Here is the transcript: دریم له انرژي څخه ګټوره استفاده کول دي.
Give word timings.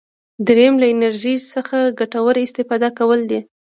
دریم 0.47 0.75
له 0.81 0.87
انرژي 0.93 1.35
څخه 1.53 1.77
ګټوره 1.99 2.39
استفاده 2.47 2.89
کول 2.97 3.19
دي. 3.29 3.39